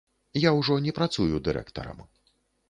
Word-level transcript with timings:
Я 0.43 0.53
ўжо 0.59 0.77
не 0.85 0.93
працую 0.99 1.43
дырэктарам. 1.49 2.01